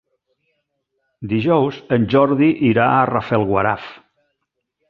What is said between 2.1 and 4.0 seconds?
Jordi irà a Rafelguaraf.